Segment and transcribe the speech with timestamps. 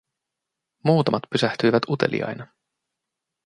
[0.83, 2.47] Muutamat pysähtyivät uteliaina.